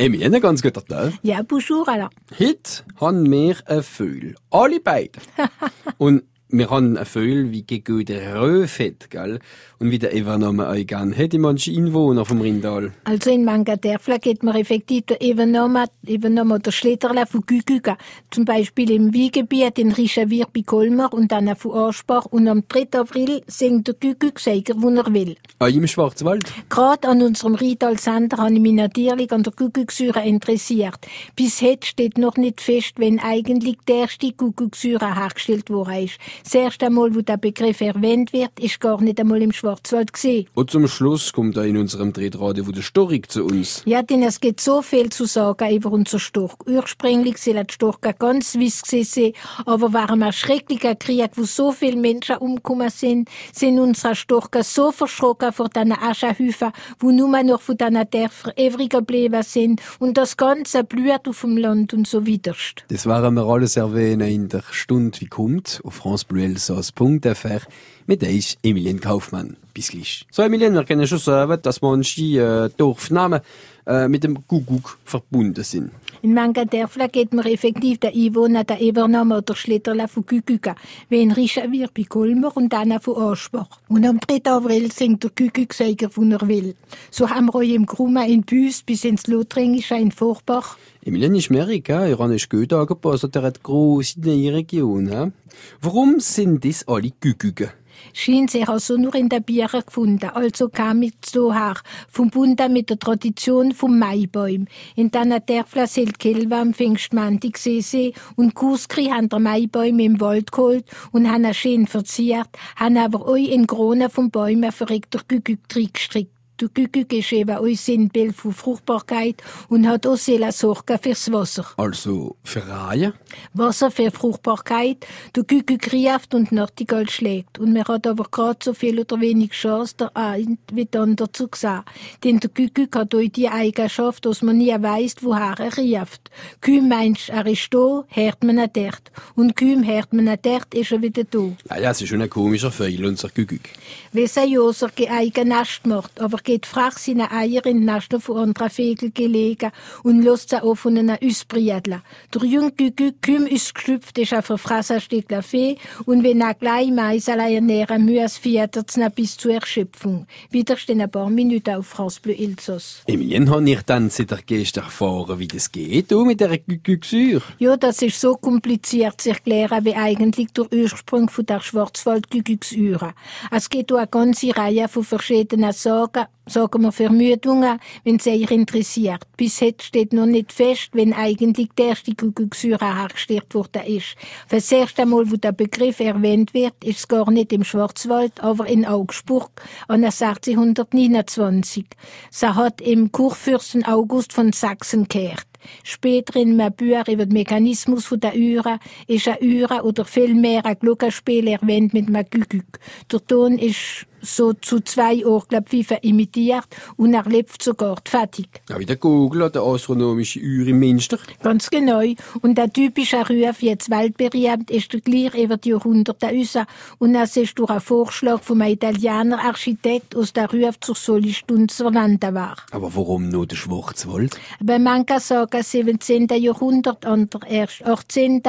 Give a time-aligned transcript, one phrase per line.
[0.00, 1.12] Emilienne, ganz guter Tag.
[1.22, 2.08] Ja, bonjour Alain.
[2.38, 4.34] Heute haben wir ein Vögel.
[4.50, 5.20] Alle beide.
[5.98, 9.38] Und wir haben ein Vögel wie gegen der Röfet, gell?
[9.78, 12.92] Und wie der Evernamen euch gern hätte manche Einwohner vom Rindal.
[13.04, 17.96] Also in Manga Dörfler geht man effektiv der Evernamen, Evernamen oder Schletterla von Gügüga.
[18.30, 22.26] Zum Beispiel im Wiegebiet in Rischavir bei Kolmar und dann von Aschbach.
[22.26, 22.98] Und am 3.
[22.98, 25.36] April singt der Gügüg Seiger, wo er will.
[25.60, 26.44] Euch im Schwarzwald?
[26.68, 30.98] Gerade an unserem Riedal-Sender habe ich mich natürlich an der Gügügsäure interessiert.
[31.36, 36.18] Bis heute steht noch nicht fest, wenn eigentlich der erste Gügügsäure hergestellt worden ist.
[36.44, 40.46] Das erste Mal, wo der Begriff erwähnt wird, ist gar nicht einmal im Schwarzwald gesehen.
[40.54, 43.82] Und zum Schluss kommt da in unserem Drehrade der Storik zu uns.
[43.86, 46.54] Ja, denn es gibt so viel zu sagen über unser Storch.
[46.66, 49.32] Ursprünglich soll die Storch ganz Swiss gewesen
[49.66, 54.92] aber während einem schrecklichen Krieg, wo so viele Menschen umgekommen sind, sind unsere Storchen so
[54.92, 60.36] verschrocken vor diesen Aschenhäufen, wo nur noch von diesen Dörfern übrig geblieben sind und das
[60.36, 62.84] Ganze blüht auf dem Land und so widerst.
[62.88, 67.66] Das werden wir alles erwähnen in der Stunde, wie kommt, auf francebleuelsass.fr
[68.06, 69.56] mit euch, Emilien Kaufmann.
[69.74, 70.26] Bis gleich.
[70.30, 73.40] So, Emilien, wir können schon sagen, dass manche äh, Dorfnamen
[73.86, 75.90] äh, mit dem Kuckuck verbunden sind.
[76.22, 80.74] In manchen Dörfern geht man effektiv der Einwohner der Ebername oder Schletterla von Gügüga,
[81.08, 83.80] wie in Rischavir bei Kolmer und auch von Aschbach.
[83.88, 84.50] Und am 3.
[84.50, 86.74] April singt der Gügüg Seiger von er will.
[87.10, 90.76] So haben wir euch im Grumma in Büs bis ins Lothringische in Vorbach.
[91.02, 91.16] Gell?
[91.16, 95.32] Ihr habt nicht gut angepasst, der hat neue Region.
[95.80, 97.72] Warum sind das alle Gügüge?
[98.12, 100.30] Schien sich also nur in der Biere gefunden.
[100.30, 101.74] Also kam ich so her,
[102.08, 104.66] verbunden mit der Tradition vom Maibäum.
[104.96, 110.52] In deiner Dörfler soll Kelva am Pfingstmanti gesehen und Kuskri haben der Maibäum im Wald
[110.52, 115.22] geholt und haben ihn schön verziert, haben aber euch in Krone vom Bäumen verregt der
[115.26, 116.39] Gügüg gestrickt.
[116.60, 121.64] Der Gügüg ist eben euch Sinnbild von Fruchtbarkeit und hat auch sehr Sorge fürs Wasser.
[121.78, 123.14] Also für Reihe?
[123.54, 125.06] Wasser für Fruchtbarkeit.
[125.34, 127.58] Der Gügüg rieft und Nachtigall schlägt.
[127.58, 131.32] Und man hat aber gerade so viel oder wenig Chance, der eine wie der andere
[131.32, 131.80] zu sehen.
[132.24, 136.30] Denn der Gügüg hat euch die Eigenschaft, dass man nie weiss, woher er rieft.
[136.60, 139.10] Kühm meinst, er ist da, hört man ihn dort.
[139.34, 141.52] Und kühm hört man ihn dort, ist er wieder da.
[141.70, 143.70] Ja, ja, es ist schon ein komischer Fehl, unser Gügüg.
[144.12, 147.88] Wie sein Joser eigen Nest macht, aber geht frach seine Eier in
[148.18, 149.70] von anderen Vögeln gelegen
[150.02, 152.02] und lässt sie auch von einer ausbriedeln.
[152.34, 156.90] Der junge Gügüg küm ist geschlüpft, ist ein verfresser Stückler Fee und wenn er gleich
[156.90, 160.26] Meiselei ernähren muss, fiedert es bis zur Erschöpfung.
[160.50, 163.04] Wieder stehen ein paar Minuten auf France Bleu Ilsos.
[163.06, 167.42] Emilien, habe ich dann seit gestern erfahren, wie das geht, du mit der Gügügsür?
[167.60, 173.14] Ja, das ist so kompliziert zu erklären, wie eigentlich der Ursprung von der Schwarzwald-Gügügsüre.
[173.52, 178.50] Es geht um eine ganze Reihe von verschiedenen Sagen, sagen wir Vermutungen, wenn es euch
[178.50, 179.22] interessiert.
[179.36, 184.16] Bis heute steht noch nicht fest, wenn eigentlich der erste Gügügsüre hergestellt worden ist.
[184.48, 188.42] Für das erste Mal, wo der Begriff erwähnt wird, ist es gar nicht im Schwarzwald,
[188.42, 189.50] aber in Augsburg
[189.88, 191.86] an 1629.
[192.30, 195.46] Sie hat im Kurfürsten August von Sachsen gehört.
[195.82, 200.78] Später in einem Buch über den Mechanismus der Uhren ist ein Uhren oder vielmehr ein
[200.78, 202.78] Glockenspiel erwähnt mit einem Gügüg.
[203.12, 206.66] Der Ton ist so zu zwei Ohrklapppfeifen imitiert
[206.96, 208.48] und er lebt sogar fertig.
[208.68, 211.18] Ja, wie der Google der astronomische Uhr im Münster.
[211.42, 212.02] Ganz genau.
[212.42, 216.58] Und der typische Ruf, jetzt weltberühmt, ist der gleich über die Jahrhunderte raus.
[216.98, 222.22] Und es ist durch einen Vorschlag vom Italiener Architekt aus der Ruf zur Solistunde verwandt
[222.22, 222.56] war.
[222.70, 224.38] Aber warum nur der Schwarzwald?
[224.62, 226.28] Bei manchen sagen 17.
[226.28, 228.42] Jahrhundert, andere erst 18.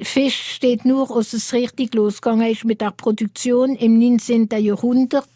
[0.00, 4.48] Fest steht nur, dass es richtig losgegangen ist mit der Produktion im 19.
[4.58, 5.28] Jahrhundert.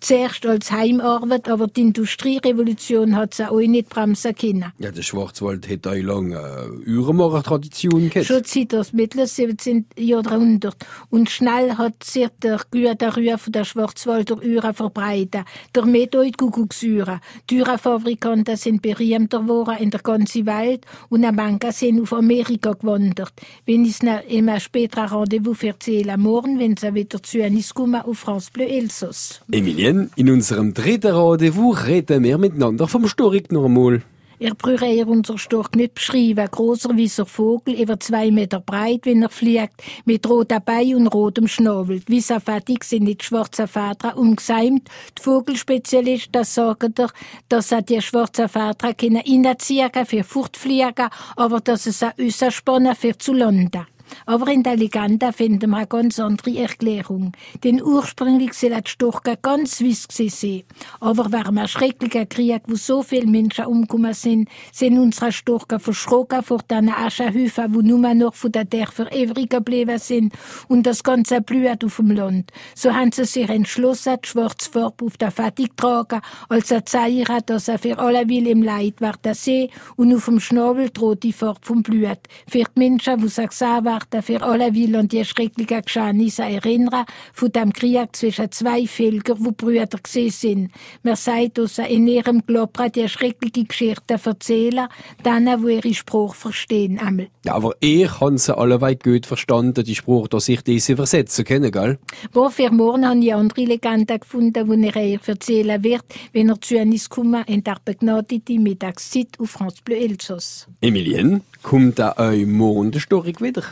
[0.00, 4.72] Zuerst als Heimarbeit, aber die Industrierevolution hat sie auch nicht bremsen können.
[4.78, 8.26] Ja, der Schwarzwald hat auch lange äh, Uhrenmacher-Tradition gehabt.
[8.26, 9.86] Schon seit das mittlere 17.
[9.96, 10.76] Jahrhundert.
[11.08, 15.44] Und schnell hat sich der gute Ruf der Schwarzwalder Uhren verbreitet.
[15.76, 17.20] Auch die Kuckucksuhren.
[17.48, 22.72] Die Uhrenfabrikanten sind berühmter geworden in der ganzen Welt und ein manche sind auf Amerika
[22.72, 23.32] gewandert.
[23.66, 28.02] Wenn ich es in einem späteren Rendezvous erzähle, morgen, wenn sie wieder zu uns kommen,
[28.02, 29.42] auf France Bleu Elsass.
[29.54, 34.00] Emilien, in unserem dritten Rendezvous reden wir miteinander vom Storik normal.
[34.38, 36.48] Ihr braucht eher unser Storch nicht beschreiben.
[36.50, 39.74] Großer weißer Vogel, über zwei Meter breit, wenn er fliegt,
[40.06, 42.00] mit roter Bein und rotem Schnabel.
[42.00, 44.88] Die weiße Fettig sind die schwarzen Federn umgeseimt.
[45.18, 47.10] Die Vogelspezialisten sagen dir,
[47.50, 53.18] dass er die schwarzen Federn können reinziehen für Fortfliegen, aber dass es auch rausspannen für
[53.18, 53.86] zu landen.
[54.26, 57.32] Aber in der Legende finden wir eine ganz andere Erklärung.
[57.64, 60.62] Denn ursprünglich soll die Storka ganz süß sein.
[61.00, 66.42] Aber während einem schrecklichen Krieg, wo so viele Menschen umgekommen sind, sind unsere Storka verschrocken
[66.42, 70.32] vor diesen Aschenhäufen, die nur noch von der Dörfer übrig geblieben sind
[70.68, 72.52] und das ganze Blut auf dem Land.
[72.74, 76.86] So haben sie sich entschlossen, die schwarze Farbe auf der Fettig zu tragen, als ein
[76.86, 81.22] Zeichen, dass er für alle will im Leid werden sehen und auf dem Schnabel droht
[81.22, 82.18] die Farbe vom Blut.
[82.48, 87.04] Für die Menschen, die sich gesehen werden, für alle will an die schrecklichen Geschehnisse erinnern,
[87.32, 90.70] von dem Krieg zwischen zwei Völkern, die Brüder gesehen sind.
[91.02, 94.88] Man sagt, dass er in ihrem Glauben die schreckliche Geschichte erzählen,
[95.24, 96.98] denen, die ihre Sprache verstehen.
[96.98, 97.28] Einmal.
[97.44, 101.44] Ja, aber ich habe sie alle weit gut verstanden, die Spruch, dass ich diese übersetzen
[101.44, 101.98] kann, gell?
[102.32, 106.60] Wo für morgen habe ich andere Legenden gefunden, die er ihr erzählen wird, wenn er
[106.60, 110.68] zu uns kommt in der begnadeten Mittagszeit auf France Bleu Elsass.
[110.80, 113.62] Emilien, kommt da euch morgen die Story wieder?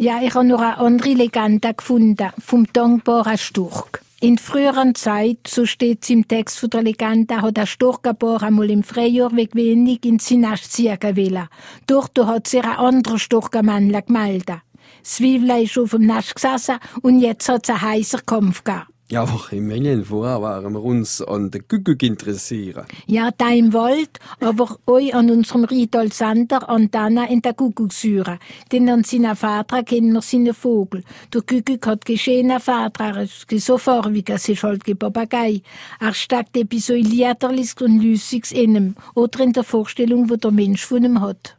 [0.00, 4.00] Ja, ich habe noch eine andere Legende gefunden, vom dankbaren Sturk.
[4.20, 8.84] In früheren Zeit, so steht's im Text von der Legende, hat der Sturkabor einmal im
[8.84, 11.48] Frühjahr weg wenig in sein Nest ziehen wollen.
[11.88, 14.60] Dort hat sich ein anderer Sturkenmännle gemeldet.
[15.02, 18.86] Zwiebel ist auf dem Nest gesessen und jetzt hat's einen heißen Kampf gegeben.
[19.10, 22.84] Ja, aber Emilien, vorher waren wir uns an den Kuckuck interessieren.
[23.06, 28.38] Ja, da im Wald, aber euch an unserem Riedal Sander an Dana in der Kuckucksäure.
[28.70, 31.04] Denn an seiner Vater kennen wir seinen Vogel.
[31.32, 35.62] Der Kuckuck hat geschehene Vater, er ist so farbig, es ist halt kein Papagei.
[36.00, 40.50] Er steckt etwas so Liederlis und Lüssiges in ihm, oder in der Vorstellung, wo der
[40.50, 41.56] Mensch von ihm hat.